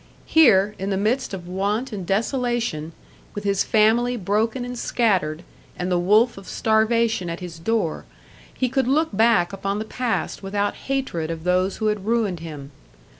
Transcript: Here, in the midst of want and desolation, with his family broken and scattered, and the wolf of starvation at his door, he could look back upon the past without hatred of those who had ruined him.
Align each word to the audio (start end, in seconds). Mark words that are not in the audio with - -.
Here, 0.25 0.73
in 0.79 0.89
the 0.89 0.97
midst 0.97 1.31
of 1.31 1.47
want 1.47 1.93
and 1.93 2.07
desolation, 2.07 2.93
with 3.35 3.43
his 3.43 3.63
family 3.63 4.17
broken 4.17 4.65
and 4.65 4.75
scattered, 4.75 5.43
and 5.77 5.91
the 5.91 5.99
wolf 5.99 6.39
of 6.39 6.47
starvation 6.47 7.29
at 7.29 7.39
his 7.39 7.59
door, 7.59 8.05
he 8.51 8.67
could 8.67 8.87
look 8.87 9.09
back 9.15 9.53
upon 9.53 9.77
the 9.77 9.85
past 9.85 10.41
without 10.41 10.73
hatred 10.89 11.29
of 11.29 11.43
those 11.43 11.77
who 11.77 11.85
had 11.85 12.07
ruined 12.07 12.39
him. 12.39 12.71